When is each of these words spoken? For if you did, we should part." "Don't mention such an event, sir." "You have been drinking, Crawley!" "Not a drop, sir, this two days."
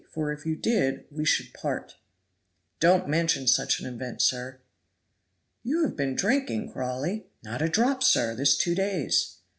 For 0.09 0.33
if 0.33 0.47
you 0.47 0.55
did, 0.55 1.05
we 1.11 1.23
should 1.25 1.53
part." 1.53 1.97
"Don't 2.79 3.07
mention 3.07 3.45
such 3.45 3.79
an 3.79 3.85
event, 3.85 4.19
sir." 4.19 4.59
"You 5.61 5.83
have 5.83 5.95
been 5.95 6.15
drinking, 6.15 6.71
Crawley!" 6.71 7.27
"Not 7.43 7.61
a 7.61 7.69
drop, 7.69 8.01
sir, 8.01 8.33
this 8.33 8.57
two 8.57 8.73
days." 8.73 9.35